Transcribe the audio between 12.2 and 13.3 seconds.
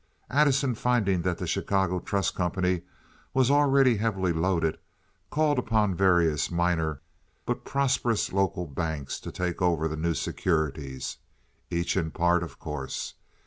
of course).